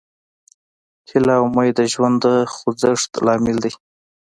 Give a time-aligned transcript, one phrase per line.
[1.09, 3.71] هیله او امید د ژوند د خوځښت لامل دی.